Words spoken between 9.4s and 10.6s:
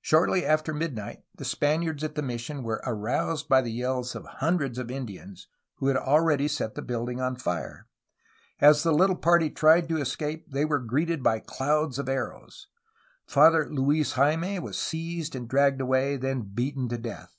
tried to escape